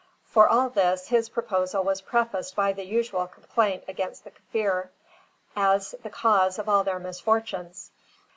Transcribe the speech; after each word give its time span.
For 0.25 0.49
all 0.49 0.71
this, 0.71 1.09
his 1.09 1.29
proposal 1.29 1.83
was 1.83 2.01
prefaced 2.01 2.55
by 2.55 2.73
the 2.73 2.83
usual 2.83 3.27
complaint 3.27 3.83
against 3.87 4.23
the 4.23 4.31
Kaffir, 4.31 4.89
as 5.55 5.93
the 6.01 6.09
cause 6.09 6.57
of 6.57 6.67
all 6.67 6.83
their 6.83 6.97
misfortunes. 6.97 7.91